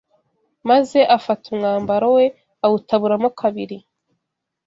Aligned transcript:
Maze 0.69 0.99
afata 1.17 1.45
umwambaro, 1.53 2.07
we 2.17 2.25
awutaburamo 2.65 3.29
kabiri. 3.39 3.77